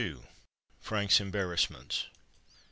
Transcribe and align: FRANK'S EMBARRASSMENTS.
FRANK'S 0.79 1.19
EMBARRASSMENTS. 1.21 2.07